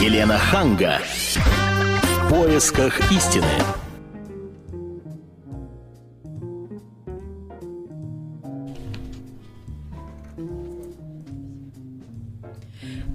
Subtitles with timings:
[0.00, 0.98] Елена Ханга.
[1.00, 3.46] В поисках истины.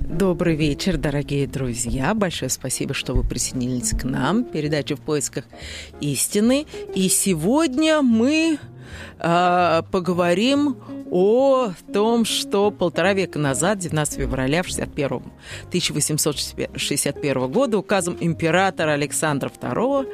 [0.02, 2.13] Добрый вечер, дорогие друзья.
[2.13, 4.43] Большое спасибо, что вы присоединились к нам.
[4.43, 5.46] Передача «В поисках
[6.00, 6.66] истины».
[6.96, 8.57] И сегодня мы
[9.20, 10.77] э, поговорим
[11.12, 15.08] о том, что полтора века назад, 19 февраля 61,
[15.68, 20.08] 1861 года, указом императора Александра II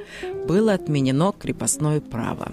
[0.47, 2.51] было отменено крепостное право.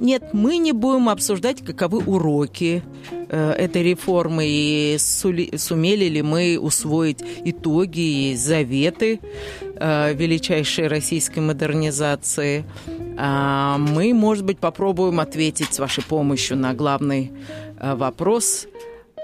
[0.00, 2.82] Нет, мы не будем обсуждать, каковы уроки
[3.28, 9.20] э, этой реформы и сули, сумели ли мы усвоить итоги и заветы
[9.60, 12.64] э, величайшей российской модернизации.
[13.16, 17.30] А мы, может быть, попробуем ответить с вашей помощью на главный
[17.82, 18.68] вопрос,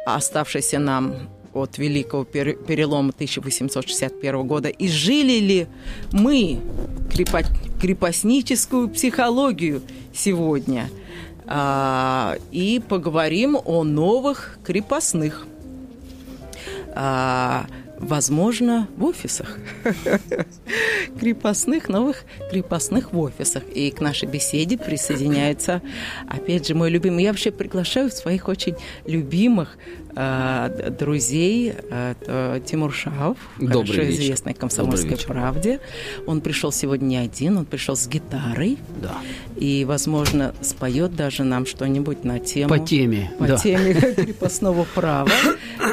[0.07, 1.15] оставшийся нам
[1.55, 4.69] от Великого перелома 1861 года.
[4.69, 5.67] И жили ли
[6.13, 6.61] мы
[7.81, 10.91] крепостническую психологию сегодня?
[11.47, 15.47] А, и поговорим о новых крепостных.
[16.95, 17.67] А,
[17.99, 19.59] возможно, в офисах.
[21.21, 23.65] крепостных, новых крепостных в офисах.
[23.75, 25.83] И к нашей беседе присоединяется,
[26.29, 27.25] опять же, мой любимый.
[27.25, 29.77] Я вообще приглашаю своих очень любимых
[30.21, 31.75] Э, друзей.
[31.91, 34.23] Это Тимур Шаов, Добрый хорошо вечер.
[34.23, 35.79] известный «Комсомольской правде».
[36.27, 38.79] Он пришел сегодня не один, он пришел с гитарой.
[39.01, 39.15] Да.
[39.55, 42.69] И, возможно, споет даже нам что-нибудь на тему...
[42.69, 43.31] По теме.
[43.39, 43.57] По да.
[43.59, 45.31] теме крепостного права.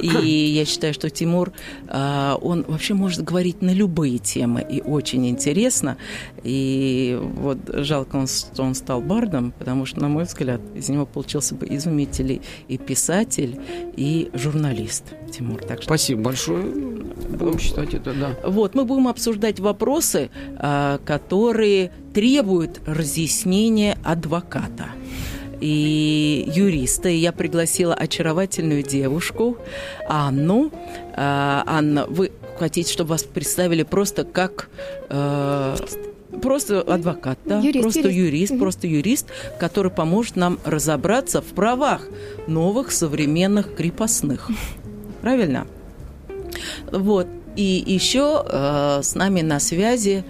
[0.01, 1.51] И я считаю, что Тимур,
[1.87, 4.65] э, он вообще может говорить на любые темы.
[4.67, 5.97] И очень интересно.
[6.45, 11.55] И вот жалко, что он стал бардом, потому что, на мой взгляд, из него получился
[11.55, 13.59] бы изумительный и писатель,
[13.97, 15.63] и журналист, Тимур.
[15.63, 15.85] Так что...
[15.85, 16.63] Спасибо большое.
[16.65, 18.37] Будем считать это, да.
[18.47, 24.89] Вот, мы будем обсуждать вопросы, а, которые требуют разъяснения адвоката
[25.59, 27.09] и юриста.
[27.09, 29.57] И я пригласила очаровательную девушку
[30.07, 30.71] Анну.
[31.15, 34.69] А, Анна, вы хотите, чтобы вас представили просто как
[35.09, 35.75] э,
[36.41, 39.27] просто адвокат, да, юрист, просто юрист, юрист, юрист просто юрист,
[39.59, 42.07] который поможет нам разобраться в правах
[42.47, 44.49] новых современных крепостных.
[45.21, 45.67] Правильно?
[46.91, 47.27] Вот.
[47.55, 50.23] И еще э, с нами на связи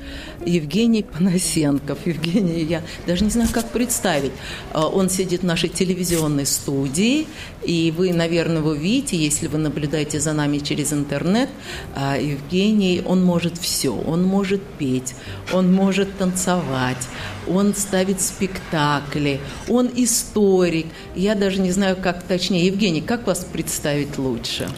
[0.46, 1.98] Евгений Панасенков.
[2.06, 4.32] Евгений, я даже не знаю, как представить.
[4.74, 7.28] Э, он сидит в нашей телевизионной студии,
[7.64, 11.50] и вы, наверное, его видите, если вы наблюдаете за нами через интернет.
[11.96, 13.96] Э, Евгений, он может все.
[13.96, 15.16] Он может петь,
[15.52, 17.08] он может танцевать,
[17.48, 20.86] он ставит спектакли, он историк.
[21.16, 22.68] Я даже не знаю, как точнее.
[22.68, 24.70] Евгений, как вас представить лучше?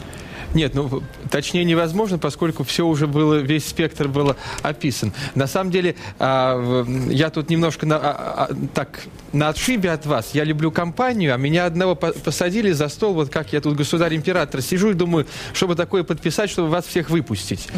[0.54, 5.12] Нет, ну точнее невозможно, поскольку все уже было, весь спектр был описан.
[5.34, 9.00] На самом деле, а, я тут немножко на, а, а, так
[9.32, 10.30] на отшибе от вас.
[10.32, 14.90] Я люблю компанию, а меня одного посадили за стол, вот как я тут государь-император сижу
[14.90, 17.68] и думаю, чтобы такое подписать, чтобы вас всех выпустить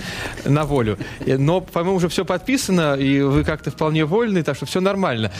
[0.45, 0.99] на волю.
[1.27, 5.33] Но, по-моему, уже все подписано, и вы как-то вполне вольны, так что все нормально.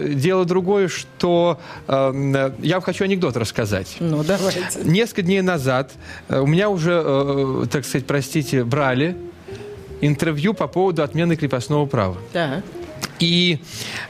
[0.00, 3.96] Дело другое, что я вам хочу анекдот рассказать.
[4.00, 4.60] Ну, давайте.
[4.84, 5.92] Несколько дней назад
[6.28, 9.16] у меня уже, э, так сказать, простите, брали
[10.00, 12.16] интервью по поводу отмены крепостного права.
[12.32, 12.62] Да.
[13.18, 13.60] И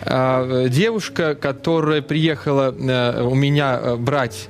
[0.03, 4.49] э, девушка, которая приехала э, у меня брать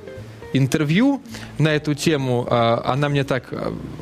[0.53, 1.21] интервью
[1.57, 3.53] на эту тему, э, она мне так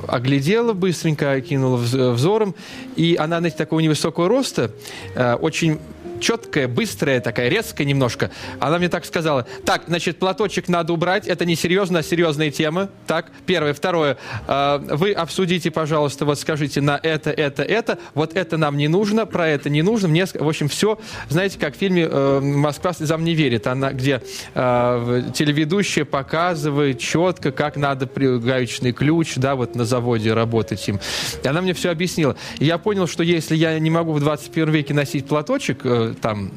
[0.08, 2.56] оглядела быстренько, кинула взором,
[2.96, 4.72] и она, знаете, такого невысокого роста,
[5.16, 5.80] э, очень
[6.20, 8.32] четкая, быстрая, такая резкая немножко.
[8.60, 12.90] Она мне так сказала, так, значит, платочек надо убрать, это не серьезно, а серьезная тема.
[13.08, 13.74] Так, первое.
[13.74, 14.18] Второе,
[14.48, 19.26] э, вы обсудите, пожалуйста, вот скажите на это, это, это, вот это нам не нужно,
[19.26, 20.08] про это не нужно.
[20.08, 21.00] Мне, в общем, все,
[21.30, 24.22] знаете, как в фильме э, «Москва слезам не верит», она, где
[24.54, 31.00] э, телеведущая показывает четко, как надо гаечный ключ, да, вот на заводе работать им.
[31.44, 32.36] И она мне все объяснила.
[32.60, 35.82] Я понял, что если я не могу в 21 веке носить платочек,
[36.14, 36.52] там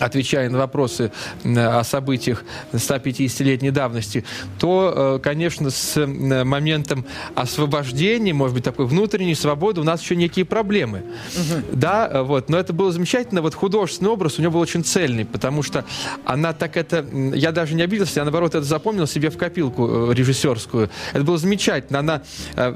[0.00, 1.12] отвечая на вопросы
[1.44, 2.42] о событиях
[2.72, 4.24] 150-летней давности,
[4.58, 7.06] то, конечно, с моментом
[7.36, 10.98] освобождения, может быть, такой внутренней свободы у нас еще некие проблемы.
[10.98, 11.76] Угу.
[11.76, 12.48] Да, вот.
[12.48, 13.40] Но это было замечательно.
[13.40, 15.84] Вот художественный образ у него был очень цельный, потому что
[16.24, 17.06] она так это...
[17.32, 20.90] Я даже не обиделся, я, наоборот, это запомнил себе в копилку режиссерскую.
[21.12, 22.00] Это было замечательно.
[22.00, 22.22] Она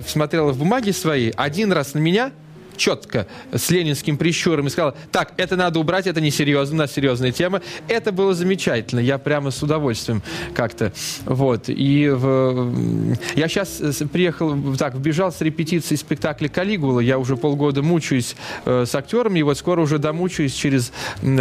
[0.06, 2.30] смотрела в бумаги свои один раз на меня,
[2.78, 7.32] четко с ленинским прищуром и сказала, так, это надо убрать, это несерьезно, у нас серьезная
[7.32, 7.60] тема.
[7.88, 10.22] Это было замечательно, я прямо с удовольствием
[10.54, 10.92] как-то.
[11.24, 11.64] Вот.
[11.68, 13.14] И в...
[13.34, 13.80] я сейчас
[14.12, 17.00] приехал, так, вбежал с репетиции спектакля «Калигула».
[17.00, 20.92] Я уже полгода мучаюсь э, с актерами, и вот скоро уже домучаюсь через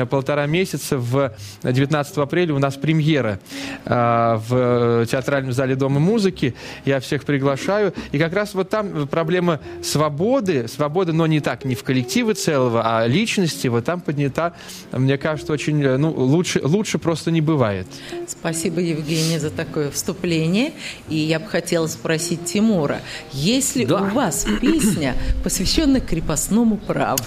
[0.09, 0.97] полтора месяца.
[0.97, 1.33] В
[1.63, 3.39] 19 апреля у нас премьера
[3.85, 6.55] э, в театральном зале Дома музыки.
[6.85, 7.93] Я всех приглашаю.
[8.11, 12.81] И как раз вот там проблема свободы, свободы, но не так, не в коллективе целого,
[12.83, 14.53] а личности, вот там поднята,
[14.91, 17.87] мне кажется, очень, э, ну, лучше, лучше просто не бывает.
[18.27, 20.73] Спасибо, Евгений, за такое вступление.
[21.09, 23.01] И я бы хотела спросить Тимура,
[23.31, 24.01] есть ли да.
[24.01, 27.23] у вас песня, посвященная крепостному праву?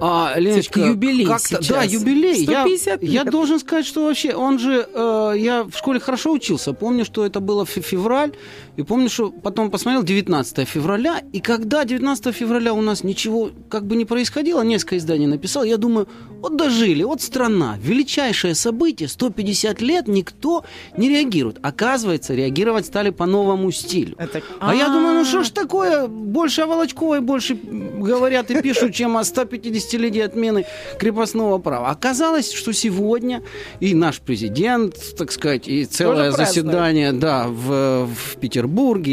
[0.00, 1.66] А, Леночка, юбилей сейчас.
[1.66, 2.44] Да, юбилей.
[2.44, 3.02] Я, лет.
[3.02, 4.86] я должен сказать, что вообще он же...
[4.92, 6.72] Э, я в школе хорошо учился.
[6.72, 8.32] Помню, что это было в февраль.
[8.76, 11.22] И помню, что потом посмотрел 19 февраля.
[11.32, 15.76] И когда 19 февраля у нас ничего как бы не происходило, несколько изданий написал, я
[15.76, 16.08] думаю,
[16.40, 20.64] вот дожили, вот страна, величайшее событие, 150 лет, никто
[20.96, 21.58] не реагирует.
[21.62, 24.16] Оказывается, реагировать стали по новому стилю.
[24.18, 24.42] Это...
[24.60, 29.16] А я думаю, ну что ж такое, больше о Волочковой больше говорят и пишут, чем
[29.16, 30.66] о 150-летии отмены
[30.98, 31.90] крепостного права.
[31.90, 33.42] Оказалось, что сегодня
[33.80, 38.63] и наш президент, так сказать, и целое заседание да, в, в Петербурге,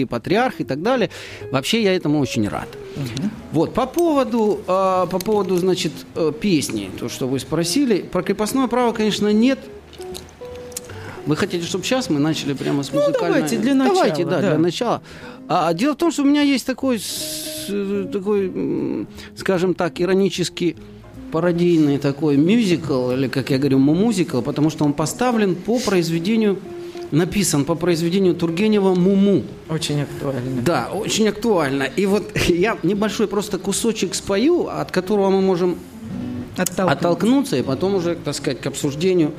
[0.01, 1.09] и патриарх и так далее.
[1.51, 2.69] Вообще я этому очень рад.
[2.95, 3.29] Угу.
[3.53, 8.67] Вот, по поводу, э, по поводу, значит, э, песни, то, что вы спросили, про крепостное
[8.67, 9.59] право, конечно, нет.
[11.25, 13.41] Вы хотите, чтобы сейчас мы начали прямо с музыкальной...
[13.41, 13.95] Ну, давайте, для начала.
[13.95, 14.49] Давайте, да, да.
[14.49, 15.01] для начала.
[15.47, 16.99] А, дело в том, что у меня есть такой,
[18.11, 20.77] такой скажем так, иронический
[21.31, 26.59] пародийный такой мюзикл, или, как я говорю, музыкал, потому что он поставлен по произведению
[27.11, 29.43] написан по произведению Тургенева «Муму».
[29.69, 30.61] Очень актуально.
[30.61, 31.83] Да, очень актуально.
[31.83, 35.77] И вот я небольшой просто кусочек спою, от которого мы можем
[36.57, 39.33] оттолкнуться, оттолкнуться и потом уже, так сказать, к обсуждению.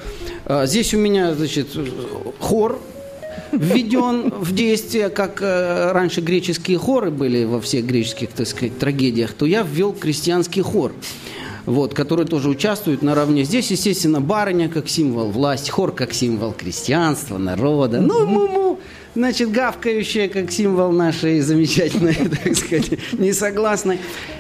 [0.45, 1.69] А, здесь у меня, значит,
[2.39, 2.81] хор
[3.51, 9.33] введен в действие, как э, раньше греческие хоры были во всех греческих, так сказать, трагедиях,
[9.33, 10.93] то я ввел крестьянский хор
[11.67, 13.45] вот, которые тоже участвуют наравне.
[13.45, 18.01] Здесь, естественно, барыня как символ власти, хор как символ крестьянства, народа.
[18.01, 18.81] Ну, му-му,
[19.15, 22.15] значит, гавкающая как символ нашей замечательной,
[22.45, 23.99] так сказать, несогласной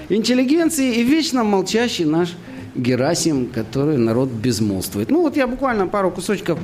[0.09, 2.31] интеллигенции и вечно молчащий наш
[2.75, 5.11] Герасим, который народ безмолвствует.
[5.11, 6.59] Ну вот я буквально пару кусочков.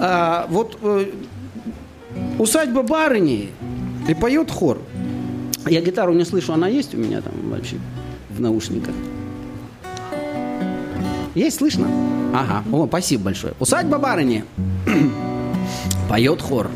[0.00, 1.06] А, вот э,
[2.40, 3.50] усадьба барыни
[4.08, 4.78] и поет хор.
[5.66, 7.76] Я гитару не слышу, она есть у меня там вообще
[8.30, 8.94] в наушниках.
[11.34, 11.88] Есть, слышно?
[12.32, 12.62] Ага.
[12.72, 13.54] О, спасибо большое.
[13.58, 14.44] Усадьба барыни.
[16.08, 16.70] Поет хор.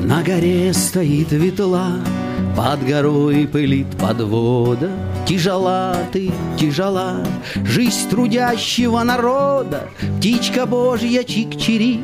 [0.00, 1.96] На горе стоит ветла,
[2.56, 4.90] под горой пылит подвода.
[5.26, 7.22] Тяжела ты, тяжела,
[7.56, 12.00] жизнь трудящего народа, Птичка божья чик-чирик,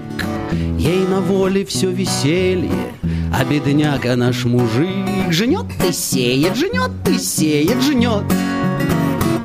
[0.77, 2.93] ей на воле все веселье,
[3.33, 8.25] А бедняка наш мужик жнет и сеет, жнет и сеет, жнет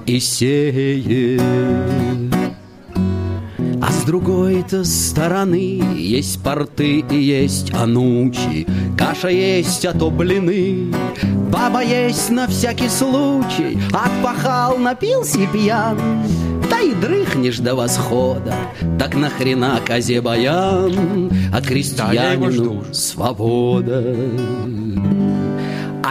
[0.09, 1.41] и сеет.
[3.81, 8.65] А с другой-то стороны есть порты и есть анучи,
[8.97, 10.91] Каша есть, а то блины,
[11.51, 15.97] Баба есть на всякий случай, Отпахал, напился пьян,
[16.69, 18.55] Да и дрыхнешь до восхода,
[18.97, 24.03] Так нахрена козе баян, А крестьянину свобода.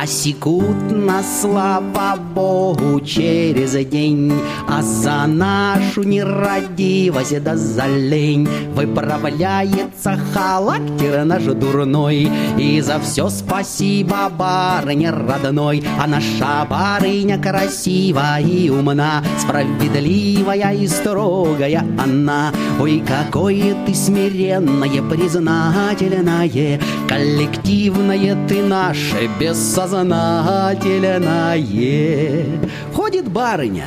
[0.00, 4.32] А секут на слава Богу через день,
[4.68, 8.48] А за нашу нерадивость да за лень.
[8.76, 18.70] Выправляется халактер наш дурной, И за все спасибо барыне родной, А наша барыня красивая и
[18.70, 22.52] умна, Справедливая и строгая она.
[22.78, 29.58] Ой, какое ты смиренное, признательное, Коллективное ты наше, без
[29.88, 32.60] бессознательное.
[32.92, 33.86] Входит барыня.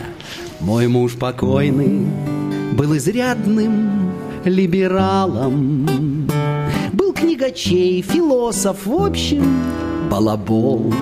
[0.59, 2.07] Мой муж покойный
[2.73, 4.11] был изрядным
[4.45, 6.27] либералом.
[6.93, 9.43] Был книгачей, философ, в общем,
[10.09, 10.93] балабол.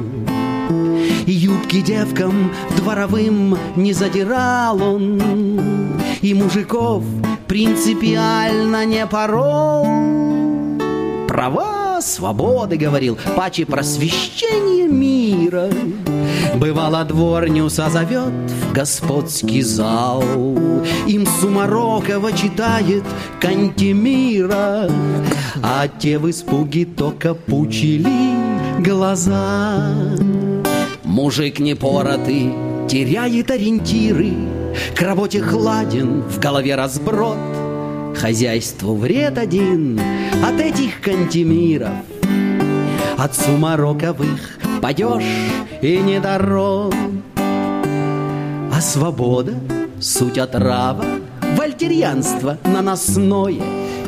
[1.25, 5.22] И юбки девкам дворовым не задирал он,
[6.22, 7.03] И мужиков
[7.48, 9.86] принципиально не порол.
[11.27, 15.70] Права свободы говорил, паче просвещение мира.
[16.56, 18.34] Бывало дворню созовет
[18.70, 20.24] в господский зал,
[21.08, 23.03] Им Сумарокова читает
[23.39, 24.89] Кантемира,
[25.63, 29.94] А те в испуге только пучили глаза.
[31.03, 32.53] Мужик непоротый
[32.88, 34.34] теряет ориентиры,
[34.96, 37.38] К работе хладен, в голове разброд,
[38.16, 40.00] Хозяйству вред один
[40.44, 41.89] от этих кантемиров,
[43.18, 45.24] От сумароковых падеж
[45.82, 46.94] и недород.
[47.38, 49.54] А свобода—
[50.00, 51.06] суть отрава,
[51.58, 53.62] Вольтерьянство наносное.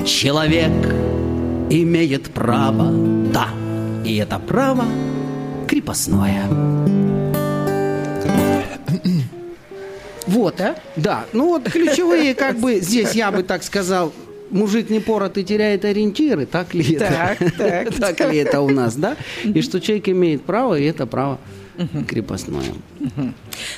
[0.05, 0.71] Человек
[1.69, 2.91] имеет право,
[3.33, 3.47] да,
[4.05, 4.85] и это право
[5.67, 6.45] крепостное.
[10.31, 10.75] Вот, а?
[10.95, 11.25] Да.
[11.33, 14.13] Ну вот ключевые, как бы, здесь я бы так сказал,
[14.49, 17.37] мужик не поротый теряет ориентиры, так ли это?
[17.57, 18.31] Так, так.
[18.31, 19.17] ли это у нас, да?
[19.43, 21.39] И что человек имеет право, и это право
[22.07, 22.73] крепостное.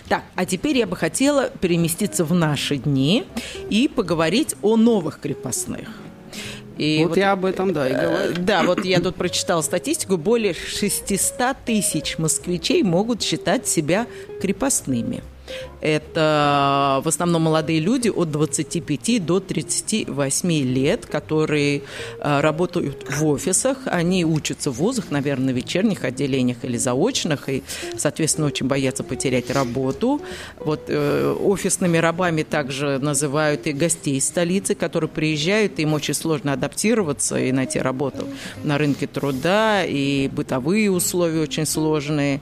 [0.10, 3.26] Так, а теперь я бы хотела переместиться в наши дни
[3.70, 5.90] и поговорить о новых крепостных.
[6.78, 8.34] И вот, вот я об этом, да, и говорю.
[8.40, 10.18] Да, вот я тут прочитала статистику.
[10.18, 14.08] Более 600 тысяч москвичей могут считать себя
[14.42, 15.24] крепостными.
[15.82, 21.82] Это в основном молодые люди от 25 до 38 лет, которые
[22.20, 23.80] э, работают в офисах.
[23.86, 27.64] Они учатся в вузах, наверное, на вечерних отделениях или заочных, и,
[27.98, 30.22] соответственно, очень боятся потерять работу.
[30.60, 37.38] Вот э, офисными рабами также называют и гостей столицы, которые приезжают, им очень сложно адаптироваться
[37.38, 38.28] и найти работу
[38.64, 42.40] на рынке труда, и бытовые условия очень сложные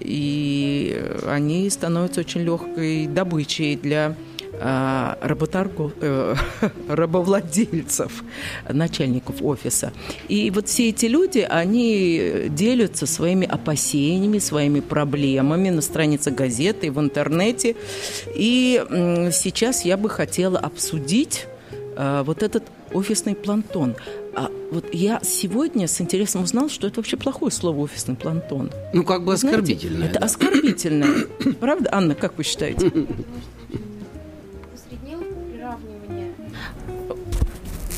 [0.00, 4.16] и они становятся очень легкой добычей для
[4.60, 6.34] а, работоргов, э,
[6.88, 8.22] рабовладельцев,
[8.68, 9.92] начальников офиса.
[10.28, 17.00] И вот все эти люди, они делятся своими опасениями, своими проблемами на странице газеты, в
[17.00, 17.74] интернете.
[18.34, 18.82] И
[19.32, 21.46] сейчас я бы хотела обсудить
[21.96, 23.96] а, вот этот офисный планктон.
[24.34, 28.70] А вот я сегодня с интересом узнал, что это вообще плохое слово офисный планктон.
[28.92, 29.96] Ну, как бы оскорбительное.
[29.96, 30.26] Знаете, это да.
[30.26, 31.14] оскорбительное.
[31.60, 32.90] Правда, Анна, как вы считаете?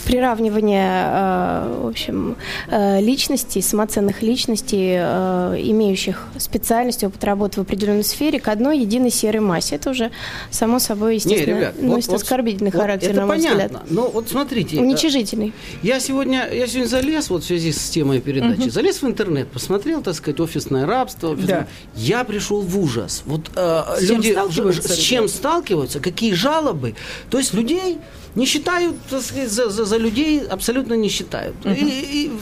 [0.06, 2.36] приравнивание, э, в общем,
[2.68, 9.10] э, личностей, самоценных личностей, э, имеющих специальность, опыт работы в определенной сфере, к одной единой
[9.10, 9.74] серой массе.
[9.74, 10.12] Это уже,
[10.50, 13.64] само собой, естественно, Не, ребят, носит вот, оскорбительный вот, характер, это на мой понятно.
[13.64, 13.82] взгляд.
[13.90, 14.78] Но вот смотрите.
[14.78, 15.52] Уничижительный.
[15.82, 18.70] Я сегодня, я сегодня залез вот в связи с темой передачи, угу.
[18.70, 21.30] залез в интернет, посмотрел, так сказать, офисное рабство.
[21.30, 21.60] Офисное...
[21.60, 21.66] Да.
[21.96, 23.22] Я пришел в ужас.
[23.26, 26.94] Вот э, с люди чем с чем сталкиваются, какие жалобы.
[27.28, 27.98] То есть людей
[28.36, 31.56] не считают, так сказать, за, за, за людей абсолютно не считают.
[31.64, 31.74] Uh-huh.
[31.74, 32.32] И, и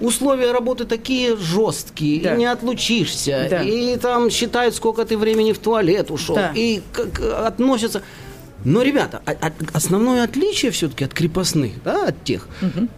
[0.00, 2.34] условия работы такие жесткие, да.
[2.34, 3.62] и не отлучишься, да.
[3.62, 6.52] и там считают, сколько ты времени в туалет ушел, да.
[6.54, 8.02] и как относятся.
[8.64, 12.88] Но, ребята, а, а, основное отличие все-таки от крепостных, да, от тех, угу.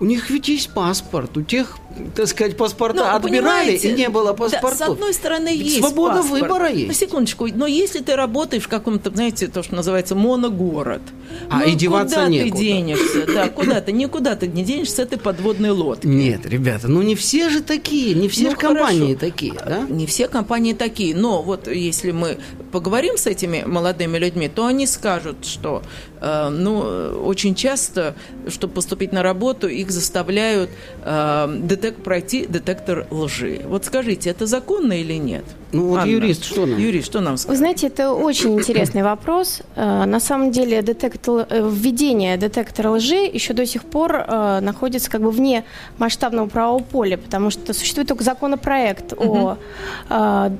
[0.00, 1.76] У них ведь есть паспорт, у тех
[2.14, 4.78] так сказать, паспорта но, отбирали, и не было паспортов.
[4.78, 6.42] Да, с одной стороны, Ведь есть Свобода паспорт.
[6.42, 6.88] выбора есть.
[6.88, 11.02] На секундочку, но если ты работаешь в каком-то, знаете, то, что называется моногород,
[11.48, 12.56] а, ну, и деваться куда некуда.
[12.56, 13.26] ты денешься?
[13.26, 13.92] Да, куда ты?
[13.92, 16.06] Никуда ты не денешься с этой подводной лодки.
[16.06, 19.18] Нет, ребята, ну не все же такие, не все ну, же компании хорошо.
[19.18, 19.84] такие, да?
[19.88, 22.38] Не все компании такие, но вот если мы
[22.72, 25.82] поговорим с этими молодыми людьми, то они скажут, что,
[26.20, 28.14] ну, очень часто,
[28.48, 30.70] чтобы поступить на работу, их заставляют
[31.04, 33.62] э, детек пройти детектор лжи.
[33.66, 35.44] Вот скажите, это законно или нет?
[35.72, 36.78] Ну вот Анна, юрист что нам?
[36.78, 37.50] Юрист что нам скажет?
[37.50, 39.62] Вы знаете, это очень интересный вопрос.
[39.76, 45.10] Э, на самом деле детектор, э, введение детектора лжи еще до сих пор э, находится
[45.10, 45.64] как бы вне
[45.98, 49.56] масштабного правового поля, потому что существует только законопроект угу.
[50.08, 50.50] о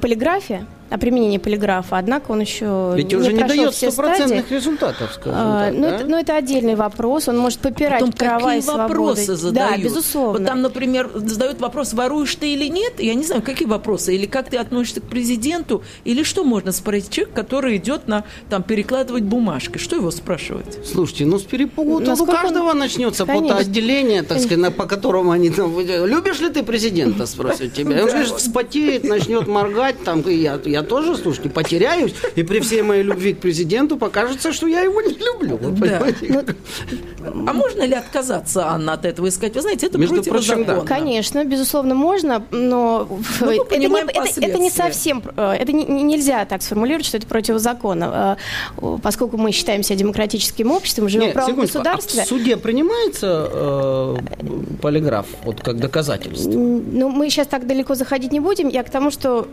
[0.00, 5.34] полиграфе, о применении полиграфа, однако он еще Ведь не уже не дает стопроцентных результатов, скажем
[5.34, 5.96] а, так, ну, да?
[5.96, 8.88] это, ну, это отдельный вопрос, он может попирать Потом права какие и свободы.
[8.88, 9.76] вопросы задают?
[9.76, 10.38] Да, безусловно.
[10.38, 14.26] Вот там, например, задают вопрос, воруешь ты или нет, я не знаю, какие вопросы, или
[14.26, 19.24] как ты относишься к президенту, или что можно спросить человек, который идет на, там, перекладывать
[19.24, 20.78] бумажки, что его спрашивать?
[20.86, 22.78] Слушайте, ну, с перепугу ну, у каждого он...
[22.78, 28.24] начнется отделение, так сказать, по которому они там, любишь ли ты президента, спросят тебя, он
[28.36, 33.38] вспотеет, начнет моргать, там, я я тоже, слушайте, потеряюсь, и при всей моей любви к
[33.38, 35.58] президенту покажется, что я его не люблю.
[35.58, 36.02] Да.
[36.20, 40.64] Ну, а можно ли отказаться, Анна, от этого и сказать, вы знаете, это Между прочим,
[40.64, 40.80] да.
[40.82, 43.08] Конечно, безусловно, можно, но
[43.40, 47.26] ну, это, не, это, это не совсем, э, это не, нельзя так сформулировать, что это
[47.26, 48.38] противозаконно,
[48.78, 52.20] э, поскольку мы считаемся демократическим обществом, живем Нет, в правом государстве.
[52.20, 54.16] А в суде принимается э,
[54.82, 56.50] полиграф вот как доказательство?
[56.50, 58.68] Ну, мы сейчас так далеко заходить не будем.
[58.68, 59.48] Я к тому, что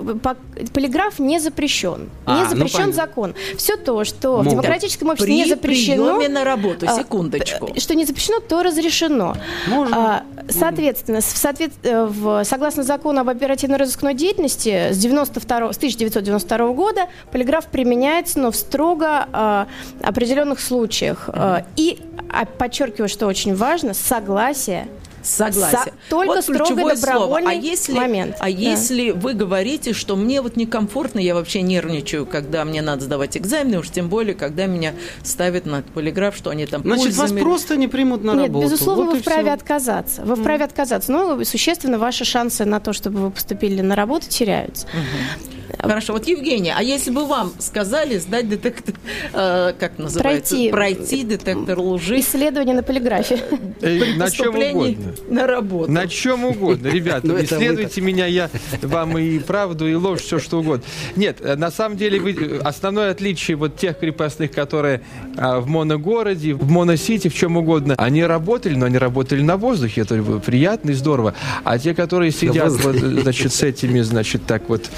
[0.74, 2.10] полиграф прав не запрещен.
[2.25, 3.34] А, не ну, запрещен ну, закон.
[3.58, 4.48] Все то, что Могут.
[4.48, 6.27] в демократическом обществе При не запрещено...
[6.29, 7.70] на работу, а, секундочку.
[7.75, 9.36] А, что не запрещено, то разрешено.
[9.67, 9.98] Можно.
[9.98, 11.72] А, Соответственно, в соответ...
[11.84, 12.43] Э, в...
[12.43, 15.74] согласно закону об оперативно-розыскной деятельности с, 92...
[15.74, 19.65] с 1992 года полиграф применяется, но в строго э,
[20.01, 21.29] определенных случаях.
[21.34, 24.88] Э, и, а, подчеркиваю, что очень важно, согласие
[25.24, 25.77] Согласен.
[25.77, 28.36] Со, только вот строго добровольный А если, момент.
[28.39, 28.48] А да.
[28.48, 33.80] если вы говорите, что мне вот некомфортно, я вообще нервничаю, когда мне надо сдавать экзамены,
[33.80, 37.88] уж тем более, когда меня ставят на полиграф, что они там Значит, вас просто не
[37.88, 38.65] примут на Нет, работу.
[38.65, 39.53] безусловно, вот вы вправе все.
[39.53, 40.22] отказаться.
[40.24, 40.68] Вы вправе mm.
[40.68, 41.12] отказаться.
[41.12, 44.88] Но существенно ваши шансы на то, чтобы вы поступили на работу, теряются.
[44.88, 45.62] Mm-hmm.
[45.80, 48.96] Хорошо, вот Евгения, а если бы вам сказали сдать детектор,
[49.34, 52.20] э, как называется, пройти, пройти детектор лжи?
[52.20, 53.39] Исследование на полиграфе.
[53.82, 55.13] Э, на чем угодно.
[55.30, 55.92] На работу.
[55.92, 58.50] На чем угодно, ребята, ну, исследуйте меня, я
[58.82, 60.86] вам и правду, и ложь, все что угодно.
[61.15, 65.01] Нет, э, на самом деле основное отличие вот тех крепостных, которые
[65.38, 70.01] а, в моногороде, в моносити, в чем угодно, они работали, но они работали на воздухе,
[70.01, 71.34] это приятно и здорово.
[71.63, 74.89] А те, которые сидят, вот, значит, с этими, значит, так вот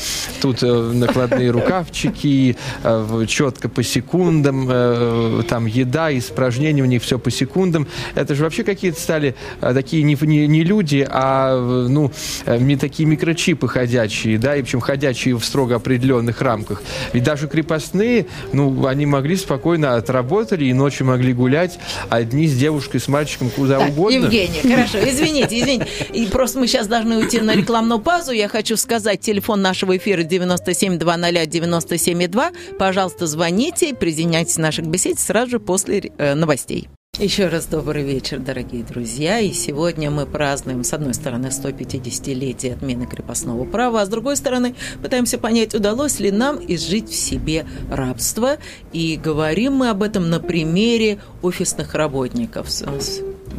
[0.42, 7.20] тут Э, накладные рукавчики, э, четко по секундам, э, там еда, испражнения у них все
[7.20, 7.88] по секундам.
[8.16, 12.12] Это же вообще какие-то стали такие не, не, не люди, а ну,
[12.48, 16.82] не такие микрочипы ходячие, да, и причем ходячие в строго определенных рамках.
[17.14, 21.80] Ведь даже крепостные, ну, они могли спокойно отработали и ночью могли гулять
[22.10, 24.26] одни с девушкой, с мальчиком куда так, угодно.
[24.26, 25.88] Евгений, хорошо, извините, извините.
[26.14, 28.32] И просто мы сейчас должны уйти на рекламную паузу.
[28.32, 32.78] Я хочу сказать, телефон нашего эфира 90 972097,2.
[32.78, 36.88] Пожалуйста, звоните, присоединяйтесь к нашей беседе сразу же после э, новостей.
[37.18, 39.40] Еще раз добрый вечер, дорогие друзья.
[39.40, 44.76] И сегодня мы празднуем, с одной стороны, 150-летие отмены крепостного права, а с другой стороны,
[45.02, 48.58] пытаемся понять, удалось ли нам изжить в себе рабство.
[48.92, 52.70] И говорим мы об этом на примере офисных работников,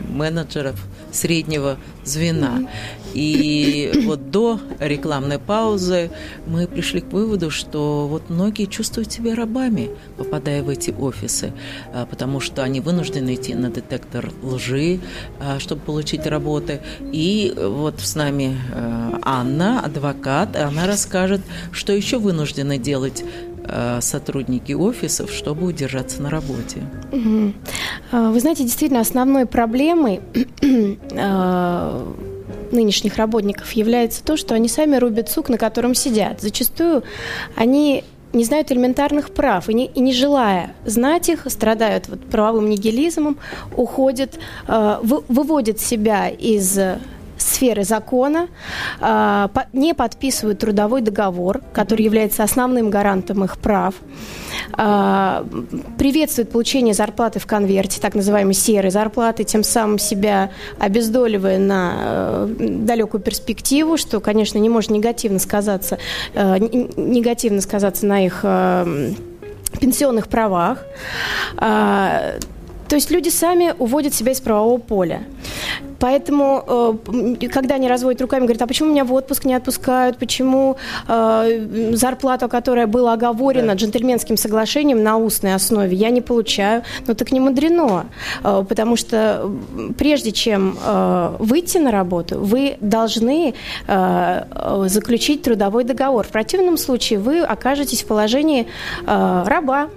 [0.09, 0.77] менеджеров
[1.13, 2.69] среднего звена.
[3.15, 6.11] И вот до рекламной паузы
[6.47, 11.53] мы пришли к выводу, что вот многие чувствуют себя рабами, попадая в эти офисы,
[11.95, 15.01] а, потому что они вынуждены идти на детектор лжи,
[15.41, 16.81] а, чтобы получить работы.
[17.01, 21.41] И вот с нами а, Анна, адвокат, она расскажет,
[21.73, 23.25] что еще вынуждены делать
[24.01, 26.83] сотрудники офисов, чтобы удержаться на работе.
[28.13, 30.21] Вы знаете, действительно, основной проблемой
[32.73, 36.41] нынешних работников является то, что они сами рубят сук, на котором сидят.
[36.41, 37.03] Зачастую
[37.55, 42.69] они не знают элементарных прав и не, и не желая знать их, страдают вот правовым
[42.69, 43.39] нигилизмом,
[43.77, 46.79] уходят, э, вы, выводят себя из
[47.39, 48.49] сферы закона,
[49.01, 53.95] а, не подписывают трудовой договор, который является основным гарантом их прав,
[54.73, 55.45] а,
[55.99, 62.57] приветствуют получение зарплаты в конверте, так называемой серой зарплаты, тем самым себя обездоливая на э,
[62.59, 65.99] далекую перспективу, что, конечно, не может негативно сказаться,
[66.35, 69.13] э, негативно сказаться на их э,
[69.81, 70.85] пенсионных правах.
[71.57, 72.35] А,
[72.89, 75.23] то есть люди сами уводят себя из правового поля.
[75.99, 80.77] Поэтому, э, когда они разводят руками, говорят, а почему меня в отпуск не отпускают, почему
[81.09, 86.83] э, зарплату, которая была оговорена джентльменским соглашением на устной основе, я не получаю.
[87.07, 88.07] Ну так не мудрено,
[88.45, 89.51] э, потому что
[89.99, 90.77] прежде чем
[91.39, 93.55] выйти на работу, вы должны
[93.87, 96.27] заключить трудовой договор.
[96.27, 98.67] В противном случае вы окажетесь в положении
[99.07, 99.89] раба,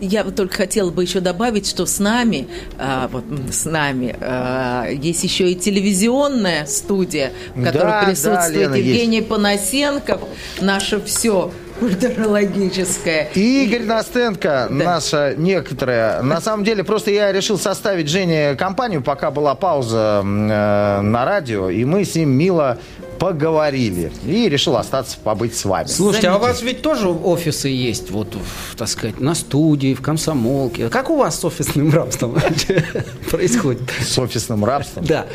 [0.00, 4.86] я вот только хотела бы еще добавить, что с нами, а, вот с нами а,
[4.88, 9.28] есть еще и телевизионная студия, в которой да, присутствует да, Лена, Евгений есть.
[9.28, 10.20] Поносенков,
[10.60, 13.28] наше все культурологическое.
[13.34, 14.84] И Игорь Настенко, да.
[14.84, 16.22] наша некоторая.
[16.22, 21.70] На самом деле, просто я решил составить Жене компанию, пока была пауза э, на радио,
[21.70, 22.78] и мы с ним мило
[23.18, 24.12] поговорили.
[24.26, 25.86] И решил остаться, побыть с вами.
[25.86, 26.28] Слушайте, Заметьте.
[26.28, 28.36] а у вас ведь тоже офисы есть, вот,
[28.76, 30.88] так сказать, на студии, в комсомолке.
[30.88, 32.36] Как у вас с офисным рабством
[33.30, 33.82] происходит?
[34.00, 35.04] С офисным рабством?
[35.04, 35.26] Да.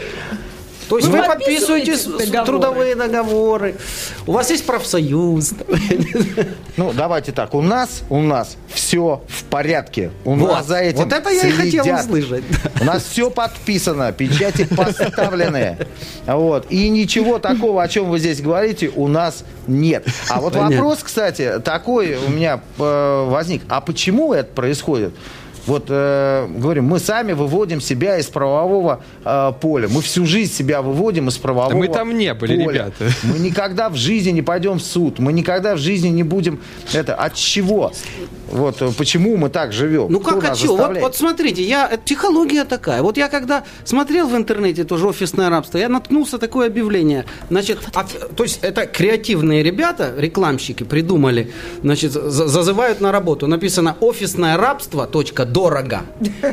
[0.89, 2.45] То есть вы, вы подписываете договоры.
[2.45, 3.75] трудовые договоры,
[4.27, 5.53] у вас есть профсоюз.
[6.75, 10.09] Ну, давайте так, у нас, у нас все в порядке.
[10.25, 10.49] У вот.
[10.49, 11.65] нас за этим Вот это я следят.
[11.65, 12.43] и хотел услышать.
[12.81, 15.77] У нас все подписано, печати поставлены.
[16.25, 16.65] Вот.
[16.71, 20.03] И ничего такого, о чем вы здесь говорите, у нас нет.
[20.29, 20.77] А вот Понятно.
[20.77, 23.61] вопрос, кстати, такой у меня э, возник.
[23.69, 25.13] А почему это происходит?
[25.65, 29.87] Вот, э, говорим, мы сами выводим себя из правового э, поля.
[29.89, 32.73] Мы всю жизнь себя выводим из правового да мы там не были, поля.
[32.73, 33.13] ребята.
[33.23, 35.19] Мы никогда в жизни не пойдем в суд.
[35.19, 36.59] Мы никогда в жизни не будем...
[36.93, 37.91] Это от чего?
[38.51, 40.07] Вот э, почему мы так живем?
[40.11, 40.75] Ну как от чего?
[40.75, 43.01] Вот, вот смотрите, я, психология такая.
[43.01, 47.25] Вот я когда смотрел в интернете тоже офисное рабство, я наткнулся такое объявление.
[47.49, 53.47] Значит, от, то есть это креативные ребята, рекламщики, придумали, значит, зазывают на работу.
[53.47, 56.01] Написано офисное рабство, точка, дорого.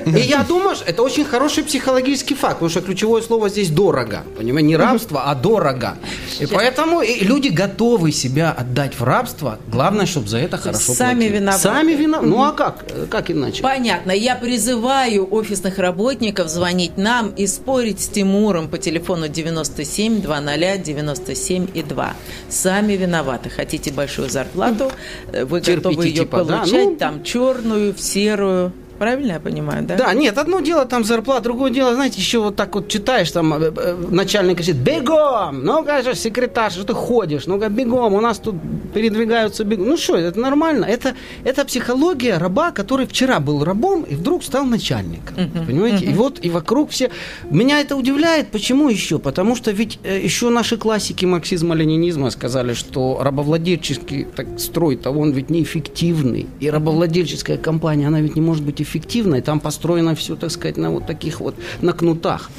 [0.06, 4.22] И я думаю, что это очень хороший психологический факт, потому что ключевое слово здесь дорого.
[4.36, 5.96] Понимаете, не рабство, а дорого.
[6.38, 9.58] И поэтому люди готовы себя отдать в рабство.
[9.68, 11.38] Главное, чтобы за это хорошо Сами платили.
[11.38, 11.62] виноваты.
[11.62, 12.28] Сами виноваты.
[12.28, 12.84] Ну а как?
[13.10, 13.62] Как иначе?
[13.62, 14.12] Понятно.
[14.12, 21.68] Я призываю офисных работников звонить нам и спорить с Тимуром по телефону 97 00 97
[21.74, 22.14] и 2.
[22.48, 23.50] Сами виноваты.
[23.50, 24.92] Хотите большую зарплату,
[25.32, 26.84] вы Терпите, готовы ее типа, получать, да?
[26.84, 26.96] ну...
[26.96, 28.72] там черную, серую.
[29.00, 29.96] Правильно я понимаю, да?
[29.96, 33.54] Да, нет, одно дело там зарплата, другое дело, знаете, еще вот так вот читаешь, там
[33.54, 38.38] э, э, начальник говорит, бегом, ну-ка же, секретарь, что ты ходишь, ну-ка бегом, у нас
[38.38, 38.56] тут
[38.92, 39.88] передвигаются бегом.
[39.88, 44.66] Ну что, это нормально, это, это психология раба, который вчера был рабом и вдруг стал
[44.66, 46.04] начальником, uh-huh, понимаете?
[46.04, 46.10] Uh-huh.
[46.10, 47.10] И вот, и вокруг все...
[47.50, 49.18] Меня это удивляет, почему еще?
[49.18, 55.48] Потому что ведь э, еще наши классики марксизма-ленинизма сказали, что рабовладельческий так, строй-то он ведь
[55.48, 60.50] неэффективный, и рабовладельческая компания, она ведь не может быть эффективной эффективной, там построено все, так
[60.50, 62.50] сказать, на вот таких вот, на кнутах.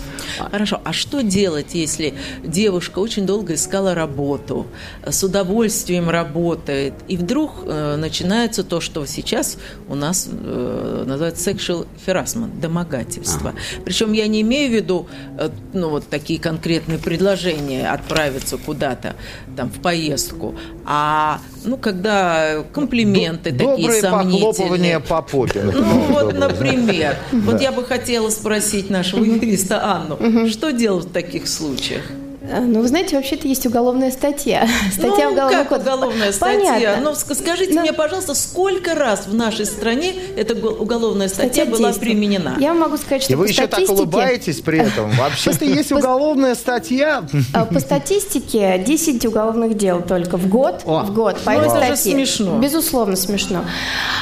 [0.51, 2.13] Хорошо, а что делать, если
[2.43, 4.67] девушка очень долго искала работу,
[5.05, 9.57] с удовольствием работает, и вдруг э, начинается то, что сейчас
[9.89, 13.49] у нас э, называется sexual harassment, домогательство.
[13.49, 13.81] А.
[13.83, 19.15] Причем я не имею в виду, э, ну, вот такие конкретные предложения отправиться куда-то,
[19.57, 24.41] там, в поездку, а, ну, когда комплименты Д- такие сомнительные.
[24.53, 25.63] похлопывания по попе.
[25.63, 27.15] Ну, вот, например.
[27.31, 32.03] Вот я бы хотела спросить нашего юриста Анну, что делать в таких случаях?
[32.51, 34.67] А, ну, вы знаете, вообще-то есть уголовная статья.
[34.91, 36.73] Статья ну, уголовного как уголовная статья?
[36.73, 37.03] Понятно.
[37.03, 37.81] Но скажите Но...
[37.81, 42.11] мне, пожалуйста, сколько раз в нашей стране эта уголовная статья, статья была действия.
[42.11, 42.55] применена?
[42.59, 45.11] Я могу сказать, что И вы еще так улыбаетесь при этом.
[45.17, 47.23] Вообще-то есть уголовная статья.
[47.53, 50.81] А, по статистике 10 уголовных дел только в год.
[50.85, 51.39] В год.
[51.41, 52.59] По ну, это же смешно.
[52.59, 53.65] Безусловно, смешно.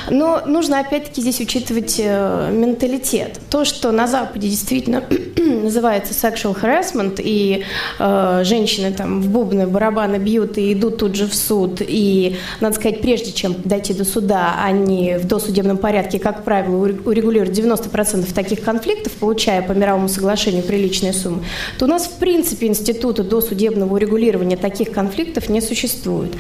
[0.10, 3.40] Но нужно опять-таки здесь учитывать э, менталитет.
[3.50, 5.04] То, что на Западе действительно
[5.38, 7.66] называется sexual harassment, и
[8.00, 12.76] э, женщины там в бубны, барабаны бьют и идут тут же в суд, и, надо
[12.76, 18.62] сказать, прежде чем дойти до суда, они в досудебном порядке, как правило, урегулируют 90% таких
[18.62, 21.44] конфликтов, получая по мировому соглашению приличные суммы,
[21.78, 26.34] то у нас, в принципе, института досудебного урегулирования таких конфликтов не существует.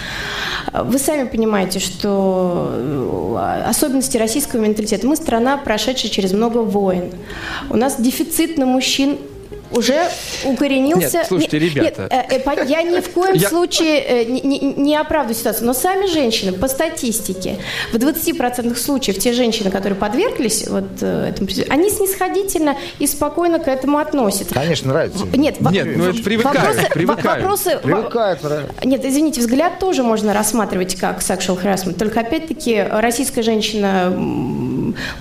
[0.73, 5.07] Вы сами понимаете, что э, особенности российского менталитета.
[5.07, 7.11] Мы страна, прошедшая через много войн.
[7.69, 9.17] У нас дефицит на мужчин
[9.71, 10.09] уже
[10.45, 11.17] укоренился...
[11.17, 12.07] Нет, слушайте, ребята...
[12.11, 13.49] Нет, э, э, я ни в коем я...
[13.49, 17.57] случае э, не, не, не оправдываю ситуацию, но сами женщины, по статистике,
[17.91, 23.97] в 20% случаев те женщины, которые подверглись вот этому, они снисходительно и спокойно к этому
[23.97, 24.53] относятся.
[24.53, 25.25] Конечно, нравится.
[25.33, 27.43] Нет, Нет ну это привыкают, вопросы, привыкают.
[27.43, 28.39] Вопросы, привыкают.
[28.83, 34.13] Нет, извините, взгляд тоже можно рассматривать как sexual harassment, только опять-таки российская женщина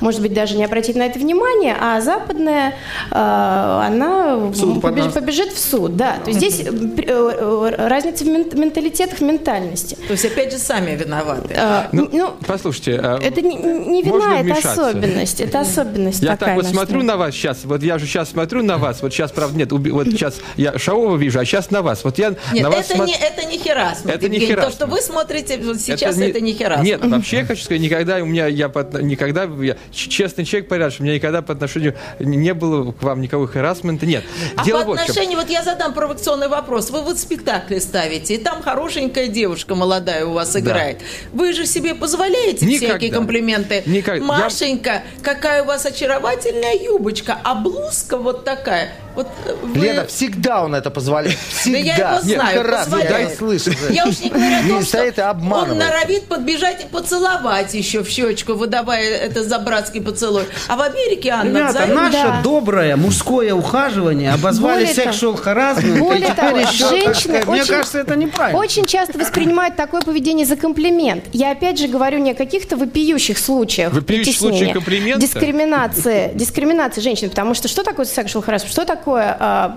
[0.01, 2.75] может быть, даже не обратит на это внимание, а западная,
[3.11, 6.17] она суд побеж, побежит в суд, да.
[6.25, 6.71] То есть здесь э,
[7.07, 9.97] э, разница в менталитетах, в ментальности.
[10.07, 11.55] То есть опять же сами виноваты.
[11.57, 16.57] А, ну, ну, послушайте, это не, не вина, это особенность, это особенность Я такая.
[16.57, 19.33] так вот смотрю на вас сейчас, вот я же сейчас смотрю на вас, вот сейчас,
[19.33, 22.05] правда, нет, вот сейчас я Шаова вижу, а сейчас на вас.
[22.05, 23.11] Вот я нет, на вас это, смотр...
[23.11, 24.79] не, это не херасмент, это не херасмент.
[24.79, 27.03] То, что вы смотрите вот сейчас, это не, это не херасмент.
[27.03, 28.69] Нет, вообще я хочу сказать, никогда у меня, я
[29.01, 33.47] никогда, я честный человек, порядок, у меня никогда по отношению не было к вам никакого
[33.47, 34.25] харасмента, нет.
[34.57, 36.91] А Дело по отношению, вот я задам провокационный вопрос.
[36.91, 40.99] Вы вот спектакли ставите, и там хорошенькая девушка молодая у вас играет.
[40.99, 41.05] Да.
[41.33, 42.95] Вы же себе позволяете Никогда.
[42.95, 43.83] всякие комплименты?
[43.87, 44.25] Никогда.
[44.25, 45.03] Машенька, я...
[45.23, 48.93] какая у вас очаровательная юбочка, а блузка вот такая.
[49.19, 49.27] Вот
[49.63, 49.81] вы...
[49.81, 51.37] Лена, всегда он это позволяет.
[51.51, 51.79] Всегда.
[51.89, 53.77] Да я его знаю, Нет, раз, дай слышать.
[53.91, 58.53] Я уж не говорю о том, что он норовит подбежать и поцеловать еще в щечку,
[58.55, 60.45] выдавая это за братский поцелуй.
[60.69, 61.95] А в Америке, Анна, Ребята, взаим...
[61.95, 62.41] наше да.
[62.45, 65.99] доброе мужское ухаживание обозвали sexual harassment.
[65.99, 68.61] Более того, женщины Мне кажется, это неправильно.
[68.61, 71.25] Очень часто воспринимают такое поведение за комплимент.
[71.33, 73.93] Я опять же говорю не о каких-то вопиющих случаях.
[73.93, 75.21] Вопиющих случаях комплимента?
[75.21, 76.31] Дискриминации.
[76.35, 77.31] Дискриминации женщин.
[77.31, 78.71] Потому что что такое sexual harassment?
[78.71, 79.77] Что такое такое а,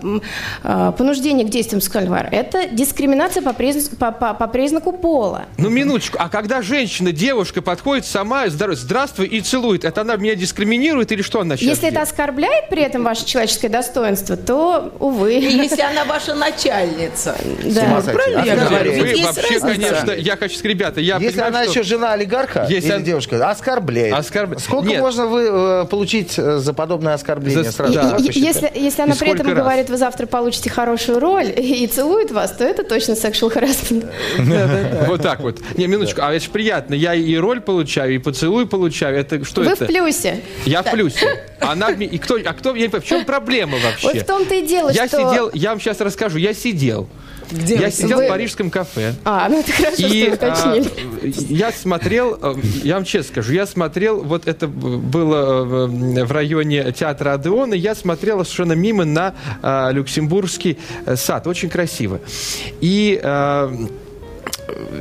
[0.63, 3.89] а, понуждение к действиям сексуального Это дискриминация по, приз...
[3.89, 5.46] по, по, по признаку пола.
[5.58, 6.17] Ну, минуточку.
[6.20, 11.39] А когда женщина, девушка подходит сама, здравствуй, и целует, это она меня дискриминирует или что
[11.39, 11.96] она сейчас Если делает?
[11.96, 15.34] это оскорбляет при этом ваше человеческое достоинство, то, увы.
[15.34, 17.38] Если она ваша начальница.
[17.63, 18.02] Да.
[18.02, 18.91] Правильно я говорю?
[18.91, 23.50] Вы вообще, конечно, я хочу сказать, ребята, я Если она еще жена олигарха или девушка,
[23.50, 24.26] оскорбляет.
[24.60, 27.94] Сколько можно вы э, получить э, за подобное оскорбление сразу?
[28.20, 29.57] Если, если она при этом раз?
[29.57, 34.10] говорит, вы завтра получите хорошую роль и целует вас, то это точно sexual harassment.
[35.07, 35.60] Вот так вот.
[35.77, 36.93] Не, минуточку, а это же приятно.
[36.93, 39.17] Я и роль получаю, и поцелуй получаю.
[39.17, 39.86] Это что вы это?
[39.86, 40.41] Вы в плюсе.
[40.65, 41.43] Я в плюсе.
[41.60, 44.07] Она и кто, а кто, я не понимаю, в чем проблема вообще?
[44.07, 45.17] Вот в том-то и дело, я что...
[45.17, 47.07] сидел, я вам сейчас расскажу, я сидел.
[47.51, 48.25] Где я сидел вы...
[48.25, 49.13] в парижском кафе.
[49.23, 50.87] А, ну это хорошо, и, что уточнили.
[50.87, 56.91] А, я смотрел, э, я вам честно скажу, я смотрел, вот это было в районе
[56.91, 61.47] театра Адеона, я смотрел совершенно мимо на а, Люксембургский э, сад.
[61.47, 62.19] Очень красиво.
[62.79, 63.71] И а,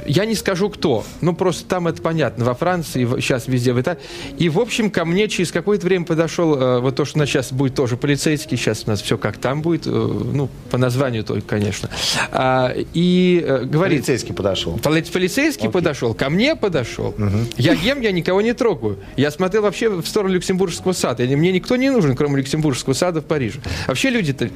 [0.07, 4.01] я не скажу кто, ну просто там это понятно, во Франции, сейчас везде в Италии.
[4.39, 7.29] И, в общем, ко мне через какое-то время подошел, э, вот то, что у нас
[7.29, 11.25] сейчас будет тоже полицейский, сейчас у нас все как там будет, э, ну, по названию
[11.25, 11.91] только, конечно.
[12.33, 14.01] А, и э, говорит...
[14.01, 14.79] Полицейский подошел.
[14.79, 15.73] Полицейский okay.
[15.73, 17.09] подошел, ко мне подошел.
[17.09, 17.39] Угу.
[17.57, 18.99] Я ем, я никого не трогаю.
[19.17, 21.25] Я смотрел вообще в сторону Люксембургского сада.
[21.25, 23.61] Мне никто не нужен, кроме Люксембургского сада в Париже.
[23.87, 24.51] Вообще люди-то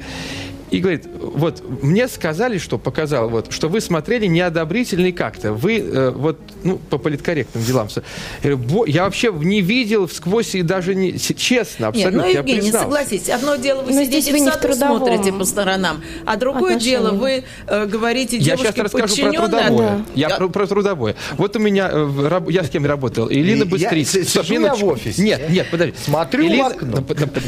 [0.75, 5.53] и говорит, вот мне сказали, что показал, вот, что вы смотрели неодобрительный как-то.
[5.53, 7.87] Вы э, вот, ну, по политкорректным делам.
[8.43, 11.17] Я, говорю, я вообще не видел сквозь и даже не...
[11.17, 15.45] Честно, абсолютно, Нет, ну, Евгений, согласитесь, одно дело вы Но сидите в саду, смотрите по
[15.45, 16.97] сторонам, а другое отношении.
[16.97, 19.77] дело вы э, говорите Я сейчас расскажу про трудовое.
[19.77, 20.05] Да.
[20.13, 20.35] Я да.
[20.35, 21.15] про, про трудовое.
[21.37, 23.31] Вот у меня, э, я с кем работал?
[23.31, 24.23] Элина Быстрицкая.
[24.23, 25.21] Я сижу я в офисе.
[25.21, 25.95] Нет, нет, подожди.
[26.03, 27.03] Смотрю Элина, в окно.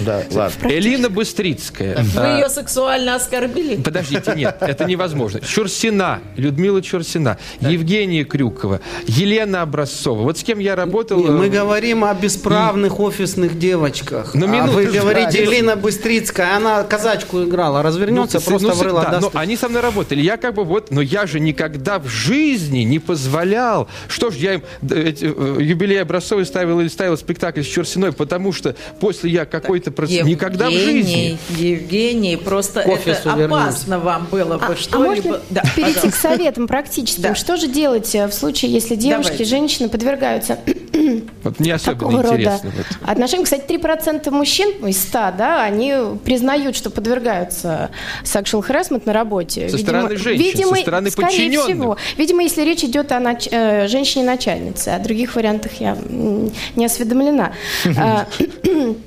[0.06, 0.70] Да, ладно.
[0.70, 1.98] Элина Быстрицкая.
[1.98, 3.82] Вы ее сексуально сексуально оскорбили?
[3.82, 5.41] Подождите, нет, это невозможно.
[5.41, 7.69] Чурсина, Людмила Чурсина, да.
[7.69, 10.21] Евгения Крюкова, Елена Образцова.
[10.21, 11.19] Вот с кем я работал...
[11.23, 13.01] Мы э, говорим о бесправных и...
[13.01, 14.34] офисных девочках.
[14.34, 18.82] Но ну, а вы говорите, Елена Быстрицкая, она казачку играла, развернется, ну, просто ну, в
[18.82, 20.21] рыло да, но они со мной работали.
[20.21, 23.88] Я как бы вот, но я же никогда в жизни не позволял.
[24.08, 28.53] Что ж, я им эти, э, юбилей Образцовой ставил или ставил спектакль с Чурсиной, потому
[28.53, 29.91] что после я какой-то...
[29.97, 31.38] Евгений, никогда в жизни...
[31.49, 35.36] Евгений, просто это опасно вам было бы а, что-либо.
[35.36, 36.12] А да, перейти пожалуйста.
[36.12, 37.24] к советам практическим?
[37.24, 37.36] Да.
[37.36, 39.46] Что же делать э, в случае, если девушки, Давайте.
[39.46, 40.60] женщины подвергаются
[41.43, 42.72] вот мне особенно интересно.
[42.76, 43.10] Вот.
[43.10, 45.93] Отношения, кстати, 3% мужчин из 100, да, они
[46.24, 47.89] признают, что подвергаются
[48.24, 49.70] sexual harassment на работе.
[49.70, 51.65] Со видимо, стороны женщин, видимо, со стороны подчиненных.
[51.65, 51.98] Всего.
[52.17, 53.48] Видимо, если речь идет о нач...
[53.52, 54.89] Э, женщине-начальнице.
[54.89, 55.98] О других вариантах я
[56.76, 57.54] не осведомлена.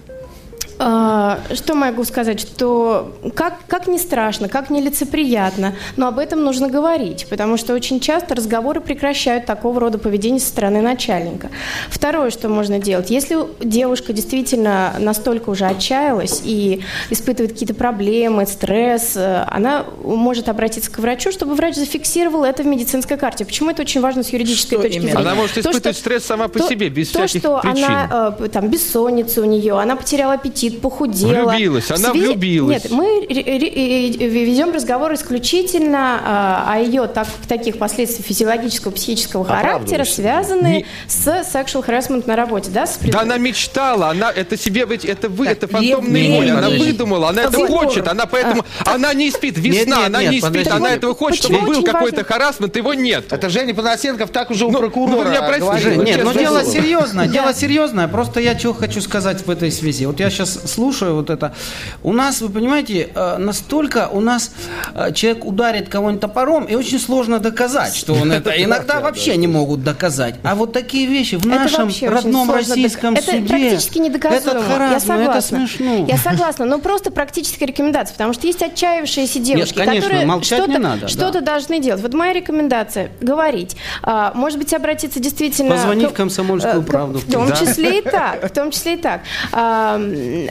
[0.83, 2.41] А, что могу сказать?
[2.41, 7.75] Что как, как не страшно, как не лицеприятно, но об этом нужно говорить, потому что
[7.75, 11.51] очень часто разговоры прекращают такого рода поведение со стороны начальника.
[11.91, 19.17] Второе, что можно делать, если девушка действительно настолько уже отчаялась и испытывает какие-то проблемы, стресс,
[19.17, 23.45] э, она может обратиться к врачу, чтобы врач зафиксировал это в медицинской карте.
[23.45, 25.11] Почему это очень важно с юридической что точки именно?
[25.11, 25.29] зрения?
[25.29, 27.85] Она может испытывать то, что, стресс сама по то, себе, без то, всяких что причин.
[27.85, 31.51] она, э, там, бессонница у нее, она потеряла аппетит, похудела.
[31.51, 32.27] Влюбилась, она связи...
[32.27, 32.85] влюбилась.
[32.85, 40.81] Нет, мы ведем разговор исключительно а, о ее так, таких последствиях физиологического, психического характера, связанные
[40.81, 40.87] Не...
[41.07, 42.71] с sexual harassment на работе.
[42.71, 46.71] Да, с да она мечтала, она это себе, это вы, так, это фантомные мысли, она
[46.71, 48.95] выдумала, она это хочет, она поэтому, а.
[48.95, 51.83] она не спит, весна, нет, нет, она нет, не спит, она этого хочет, чтобы был
[51.83, 53.33] какой-то харасмент, его нет.
[53.33, 55.17] Это Женя Панасенков так уже у ну, прокурора.
[55.17, 55.97] Ну, вы меня простите.
[55.97, 60.07] Нет, но дело серьезное, дело серьезное, просто я чего хочу сказать в этой связи.
[60.07, 61.55] Вот я сейчас слушаю вот это.
[62.03, 64.53] У нас, вы понимаете, э, настолько у нас
[64.95, 68.51] э, человек ударит кого-нибудь топором, и очень сложно доказать, что он это.
[68.63, 70.37] Иногда вообще не могут доказать.
[70.43, 73.39] А вот такие вещи в нашем родном российском суде.
[73.39, 74.91] Это практически недоказуемо.
[74.91, 75.31] Я согласна.
[75.31, 76.07] Это смешно.
[76.07, 81.81] Я согласна, но просто практическая рекомендация, потому что есть отчаявшиеся девушки, которые что-то что должны
[81.81, 82.03] делать.
[82.03, 83.77] Вот моя рекомендация– говорить.
[84.03, 85.71] А, может быть, обратиться действительно...
[85.71, 87.19] Позвонить в комсомольскую правду.
[87.19, 88.45] В том числе и так.
[88.45, 89.23] В том числе и так.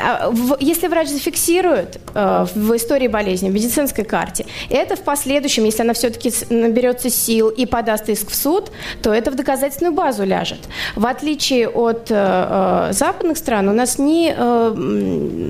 [0.02, 5.84] А, если врач зафиксирует э, в истории болезни, в медицинской карте, это в последующем, если
[5.84, 10.60] она все-таки наберется сил и подаст иск в суд, то это в доказательственную базу ляжет.
[10.96, 14.34] В отличие от э, э западных стран, у нас ни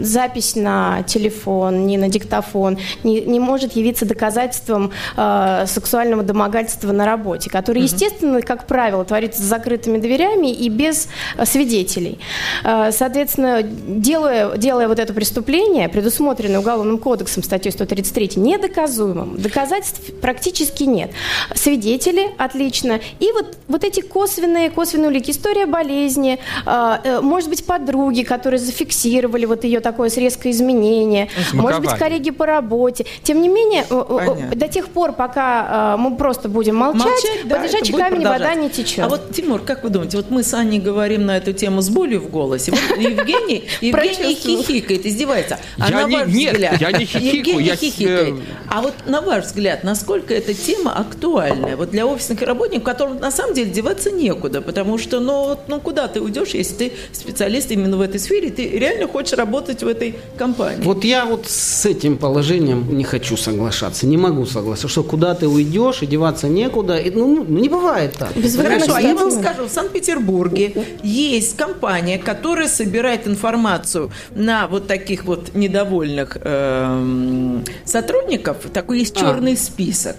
[0.03, 7.49] запись на телефон, ни на диктофон не, не может явиться доказательством сексуального домогательства на работе,
[7.49, 11.07] которое, естественно, как правило, творится с закрытыми дверями и без
[11.43, 12.19] свидетелей.
[12.63, 19.41] Соответственно, делая делая, делая вот это преступление, предусмотренное Уголовным кодексом статьей 133, недоказуемым.
[19.41, 21.11] Доказательств практически нет.
[21.55, 22.99] Свидетели, отлично.
[23.19, 25.31] И вот, вот эти косвенные, косвенные улики.
[25.31, 31.81] История болезни, а, э, может быть, подруги, которые зафиксировали вот ее такое резкое изменение, может
[31.81, 33.05] быть, коллеги по работе.
[33.23, 34.55] Тем не менее, Понятно.
[34.55, 38.53] до тех пор, пока а, мы просто будем молчать, молчать да, под лежачий камень вода
[38.55, 39.05] не течет.
[39.05, 41.89] А вот, Тимур, как вы думаете, вот мы с Аней говорим на эту тему с
[41.89, 42.71] болью в голосе.
[42.71, 45.59] Вот Евгений, Евгений хихикает, издевается.
[45.77, 47.59] А я на ваш не, взгляд, нет, я не хихикаю.
[47.59, 48.35] я хихикает.
[48.69, 53.31] А вот на ваш взгляд, насколько эта тема актуальная вот для офисных работников, которым на
[53.31, 57.97] самом деле деваться некуда, потому что, ну, ну куда ты уйдешь, если ты специалист именно
[57.97, 60.83] в этой сфере, ты реально хочешь работать в этой компании?
[60.83, 65.47] Вот я вот с этим положением не хочу соглашаться, не могу согласиться, что куда ты
[65.47, 68.35] уйдешь и деваться некуда, и, ну, ну не бывает так.
[68.35, 74.87] Без Хорошо, а я вам скажу, в Санкт-Петербурге есть компания, которая собирает информацию на вот
[74.87, 79.57] таких вот недовольных э, сотрудников, такой есть черный а.
[79.57, 80.15] список.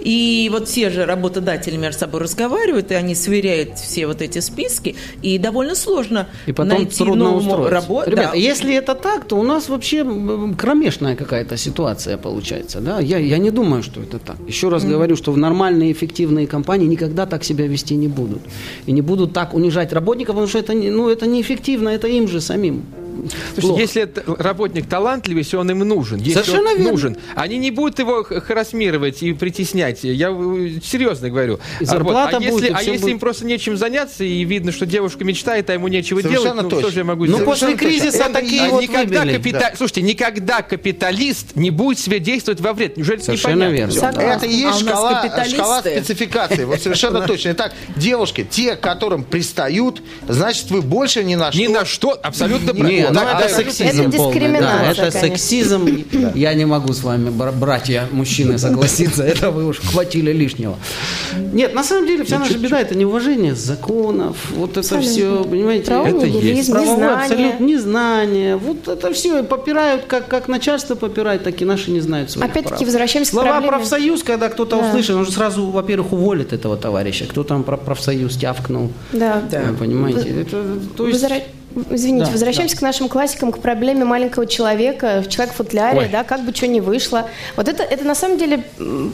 [0.00, 4.96] И вот все же работодатели между собой разговаривают, и они сверяют все вот эти списки,
[5.22, 8.10] и довольно сложно и потом найти трудно новую работу.
[8.10, 8.38] Ребята, да.
[8.38, 10.04] если это так, то у нас вообще
[10.58, 12.80] кромешная какая-то ситуация получается.
[12.80, 13.00] Да?
[13.00, 14.36] Я, я не думаю, что это так.
[14.46, 14.90] Еще раз mm.
[14.90, 18.42] говорю, что в нормальные эффективные компании никогда так себя вести не будут.
[18.86, 22.40] И не будут так унижать работников, потому что это, ну, это неэффективно, это им же
[22.40, 22.84] самим.
[23.58, 26.90] Слушайте, если это работник талантливый, если он им нужен, если Совершенно он верно.
[26.90, 30.04] нужен, они не будут его харасмировать и притеснять.
[30.04, 30.28] Я
[30.82, 31.60] серьезно говорю.
[31.80, 33.12] И зарплата а, будет, если, а если будет...
[33.12, 36.80] им просто нечем заняться и видно, что девушка мечтает, а ему нечего Совершенно делать, ну
[36.80, 37.44] что же я могу сделать?
[37.44, 39.58] Ну после кризиса это, такие а вот никогда капита...
[39.58, 39.72] да.
[39.76, 42.96] Слушайте, никогда капиталист не будет себе действовать во вред.
[42.96, 44.12] Неужели совершенно это верно.
[44.12, 44.22] Да.
[44.22, 46.64] Это и есть а шкала, шкала спецификации.
[46.64, 47.50] Вот совершенно точно.
[47.52, 51.60] Итак, девушки, те, к которым пристают, значит, вы больше ни на что...
[51.60, 53.05] Ни на что, абсолютно правильно.
[53.10, 54.60] Ну, это сексизм это полный.
[54.60, 55.88] Да, это сексизм.
[56.34, 59.22] Я не могу с вами, братья, мужчины, согласиться.
[59.22, 60.76] Это вы уж хватили лишнего.
[61.52, 64.36] Нет, на самом деле вся наша беда– это неуважение законов.
[64.54, 65.92] Вот это все, понимаете?
[65.92, 66.70] Это есть.
[66.70, 68.56] Правовое абсолютно незнание.
[68.56, 72.84] Вот это все попирают, как, как начальство попирает, так и наши не знают своих Опять-таки
[72.84, 73.76] возвращаемся Слова к проблеме.
[73.76, 74.88] профсоюз, когда кто-то да.
[74.88, 77.26] услышит, он же сразу, во-первых, уволит этого товарища.
[77.26, 78.92] Кто там про профсоюз тявкнул.
[79.12, 79.42] Да.
[79.50, 79.74] да.
[79.78, 80.40] Понимаете?
[80.40, 80.62] Это,
[80.96, 81.24] то есть...
[81.90, 82.80] извините, да, возвращаемся да.
[82.80, 86.80] к нашим классикам, к проблеме маленького человека, человек в футляре, да, как бы что ни
[86.80, 87.28] вышло.
[87.56, 88.64] Вот это, это на самом деле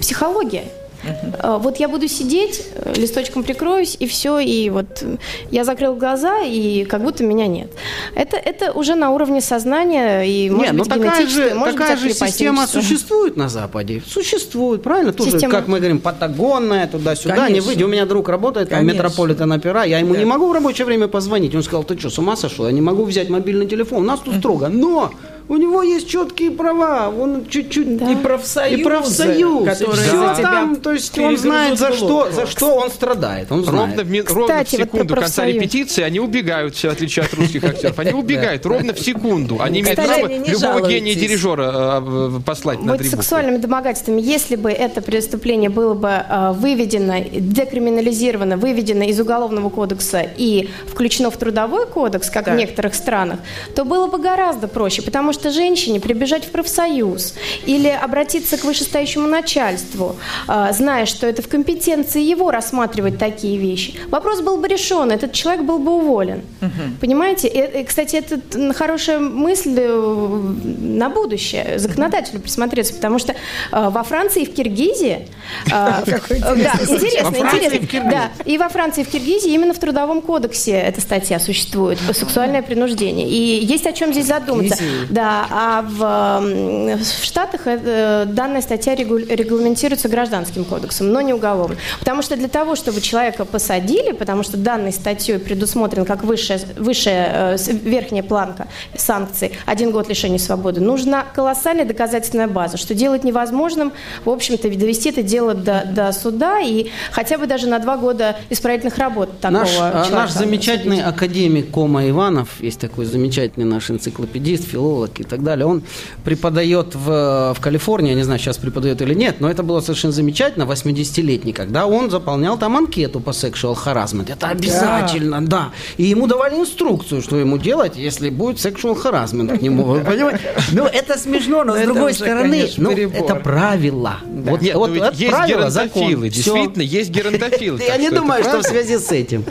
[0.00, 0.64] психология.
[1.02, 1.58] Uh-huh.
[1.58, 5.04] Вот я буду сидеть, э, листочком прикроюсь, и все, и вот
[5.50, 7.70] я закрыл глаза, и как будто меня нет.
[8.14, 11.96] Это, это уже на уровне сознания, и может нет, быть ну такая же, может такая
[11.96, 14.02] быть, же система существует на Западе.
[14.06, 15.12] Существует, правильно?
[15.12, 15.52] Тоже, система...
[15.52, 17.34] как мы говорим, патагонная, туда-сюда.
[17.34, 17.54] Конечно.
[17.54, 20.20] Не выйди, у меня друг работает, там метрополитен опера, я ему да.
[20.20, 21.54] не могу в рабочее время позвонить.
[21.54, 22.66] Он сказал, ты что, с ума сошел?
[22.66, 24.68] Я не могу взять мобильный телефон, у нас тут строго.
[24.68, 25.12] Но
[25.48, 28.10] у него есть четкие права, он чуть-чуть да.
[28.10, 32.74] и профсоюз, и профсоюз, которые все там, то есть он знает за что, за что
[32.76, 33.98] он страдает, он знает.
[33.98, 37.64] Ровно в, ровно в секунду вот конца репетиции они убегают, все в отличие от русских
[37.64, 42.96] актеров, они убегают ровно в секунду, они имеют право любого гения дирижера э, послать на
[42.96, 43.22] трибуну.
[43.22, 50.24] сексуальными домогательствами, если бы это преступление было бы э, выведено, декриминализировано, выведено из уголовного кодекса
[50.36, 53.40] и включено в трудовой кодекс, как в некоторых странах,
[53.74, 57.34] то было бы гораздо проще, потому что женщине прибежать в профсоюз
[57.66, 60.16] или обратиться к вышестоящему начальству,
[60.46, 65.32] а, зная, что это в компетенции его рассматривать такие вещи, вопрос был бы решен, этот
[65.32, 66.42] человек был бы уволен.
[66.60, 66.70] Угу.
[67.00, 67.48] Понимаете?
[67.48, 68.40] И, и, кстати, это
[68.74, 73.34] хорошая мысль э, на будущее, законодателю присмотреться, потому что
[73.70, 75.28] а, во Франции и в Киргизии...
[75.70, 78.10] А, да, интересно, интересно.
[78.10, 82.62] Да, и во Франции и в Киргизии именно в Трудовом кодексе эта статья существует, сексуальное
[82.62, 83.28] принуждение.
[83.28, 84.82] И есть о чем здесь задуматься.
[85.10, 91.78] Да, да, а в, в Штатах это, данная статья регламентируется гражданским кодексом, но не уголовным.
[92.00, 97.56] Потому что для того, чтобы человека посадили, потому что данной статьей предусмотрен как высшая, высшая
[97.56, 103.92] э, верхняя планка санкций, один год лишения свободы, нужна колоссальная доказательная база, что делать невозможным,
[104.24, 108.38] в общем-то, довести это дело до, до суда и хотя бы даже на два года
[108.50, 110.08] исправительных работ такого наш, человека.
[110.10, 115.66] Наш замечательный академик Кома Иванов, есть такой замечательный наш энциклопедист, филолог, Нью-Йорк и так далее.
[115.66, 115.82] Он
[116.24, 120.12] преподает в, в Калифорнии, я не знаю, сейчас преподает или нет, но это было совершенно
[120.12, 124.32] замечательно, 80-летний, когда он заполнял там анкету по sexual harassment.
[124.32, 125.46] Это обязательно, да.
[125.46, 125.70] да.
[125.96, 130.00] И ему давали инструкцию, что ему делать, если будет sexual harassment к нему.
[130.04, 130.40] Понимаете?
[130.72, 134.16] Ну, это смешно, но с другой стороны, ну, это правило.
[134.24, 137.80] Вот, Нет, вот, ну, есть правило, геронтофилы, действительно, есть геронтофилы.
[137.86, 139.44] Я не думаю, что в связи с этим.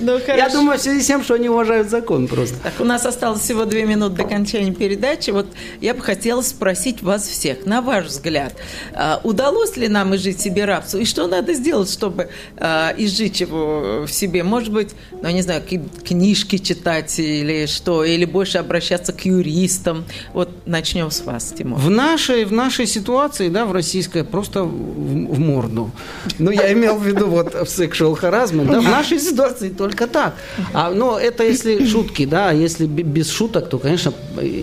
[0.00, 2.56] Ну, Я думаю, в связи с тем, что они уважают закон просто.
[2.62, 5.30] Так, у нас осталось всего две минуты до окончания передачи.
[5.30, 5.46] Вот
[5.80, 8.54] я бы хотела спросить вас всех, на ваш взгляд,
[8.94, 10.98] а, удалось ли нам изжить себе рабство?
[10.98, 14.42] И что надо сделать, чтобы а, изжить его в себе?
[14.42, 15.62] Может быть, ну, не знаю,
[16.04, 18.04] книжки читать или что?
[18.04, 20.04] Или больше обращаться к юристам?
[20.32, 21.78] Вот начнем с вас, Тимур.
[21.78, 25.90] В нашей, в нашей ситуации, да, в российской, просто в, в морду.
[26.38, 28.70] Ну, я имел в виду вот в sexual harassment.
[28.70, 30.34] Да, в нашей ситуации только так.
[30.72, 34.12] А, но это если шутки, да, если без шуток, то, конечно,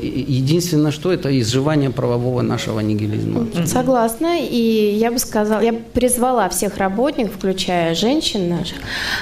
[0.03, 3.47] единственное, что это изживание правового нашего нигилизма.
[3.65, 8.77] Согласна, и я бы сказала, я призвала всех работников, включая женщин наших,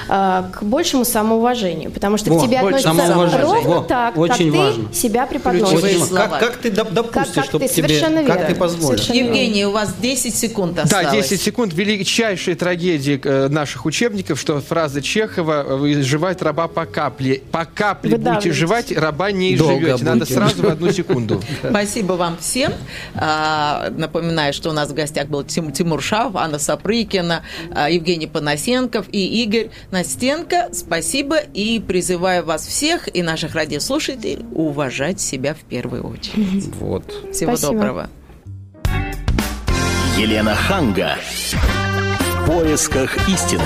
[0.08, 4.60] а, к большему самоуважению, потому что О, к тебе относятся ровно О, так, очень как
[4.60, 4.88] важно.
[4.88, 6.08] ты себя преподносишь.
[6.10, 8.24] Как, как ты допустишь, как, чтобы тебе, верно.
[8.24, 9.08] как ты позволишь.
[9.10, 11.06] Евгений, у вас 10 секунд осталось.
[11.06, 11.72] Да, 10 секунд.
[11.74, 17.42] Величайшая трагедия э, наших учебников, что фраза Чехова «изживать раба по капле».
[17.50, 20.04] По капле будете жевать, раба не изживете.
[20.04, 21.42] Надо сразу одну секунду.
[21.68, 22.72] Спасибо вам всем.
[23.14, 27.42] А, напоминаю, что у нас в гостях был Тимур Шав, Анна Сапрыкина,
[27.74, 30.70] а, Евгений Панасенков и Игорь Настенко.
[30.72, 36.74] Спасибо и призываю вас всех и наших радиослушателей уважать себя в первую очередь.
[36.80, 37.04] Вот.
[37.32, 37.72] Всего Спасибо.
[37.72, 38.10] доброго.
[40.16, 41.16] Елена Ханга.
[42.42, 43.62] В поисках истины.